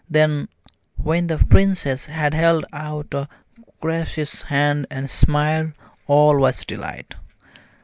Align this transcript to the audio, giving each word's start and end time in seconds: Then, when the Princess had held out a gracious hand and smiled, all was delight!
Then, 0.09 0.49
when 0.95 1.27
the 1.27 1.37
Princess 1.37 2.07
had 2.07 2.33
held 2.33 2.65
out 2.73 3.13
a 3.13 3.29
gracious 3.81 4.41
hand 4.41 4.87
and 4.89 5.07
smiled, 5.07 5.73
all 6.07 6.39
was 6.39 6.65
delight! 6.65 7.13